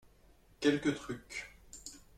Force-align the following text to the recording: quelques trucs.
quelques 0.59 0.95
trucs. 0.95 1.51